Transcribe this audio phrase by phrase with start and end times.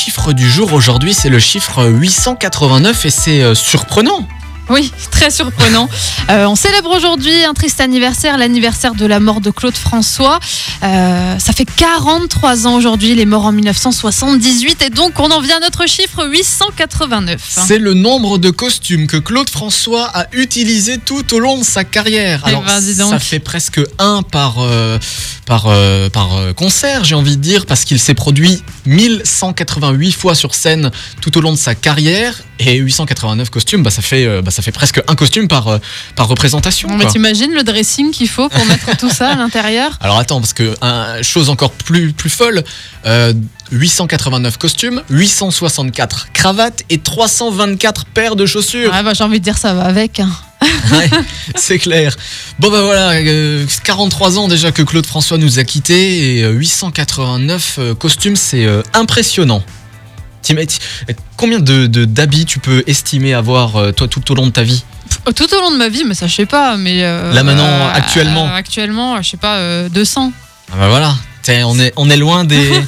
[0.00, 4.26] chiffre du jour aujourd'hui, c'est le chiffre 889 et c'est euh, surprenant.
[4.70, 5.88] Oui, très surprenant.
[6.28, 10.38] Euh, on célèbre aujourd'hui un triste anniversaire, l'anniversaire de la mort de Claude François.
[10.84, 15.40] Euh, ça fait 43 ans aujourd'hui, il est mort en 1978 et donc on en
[15.40, 17.40] vient à notre chiffre 889.
[17.66, 21.82] C'est le nombre de costumes que Claude François a utilisé tout au long de sa
[21.82, 22.42] carrière.
[22.46, 25.00] Eh Alors, ben, ça fait presque un par, euh,
[25.50, 30.36] par, euh, par euh, concert, j'ai envie de dire, parce qu'il s'est produit 1188 fois
[30.36, 32.40] sur scène tout au long de sa carrière.
[32.60, 35.80] Et 889 costumes, bah, ça, fait, euh, bah, ça fait presque un costume par,
[36.14, 36.88] par représentation.
[36.96, 39.98] Mais t'imagines le dressing qu'il faut pour mettre tout ça à l'intérieur?
[40.00, 42.62] Alors attends, parce que un, chose encore plus, plus folle,
[43.06, 43.32] euh,
[43.72, 48.92] 889 costumes, 864 cravates et 324 paires de chaussures.
[48.92, 50.20] Ouais, bah, J'ai envie de dire ça va avec.
[50.20, 50.30] hein.
[50.92, 51.10] Ouais,
[51.54, 52.16] c'est clair.
[52.58, 56.50] Bon bah voilà, euh, 43 ans déjà que Claude François nous a quittés et euh,
[56.52, 59.62] 889 euh, costumes, c'est euh, impressionnant.
[61.36, 64.84] Combien de d'habits tu peux estimer avoir euh, toi tout au long de ta vie?
[65.36, 66.76] Tout au long de ma vie, mais ça je sais pas.
[66.76, 70.32] Mais euh, Là, maintenant, actuellement euh, Actuellement, je sais pas, euh, 200.
[70.72, 72.80] Ah bah voilà, T'sais, on est, on est loin des,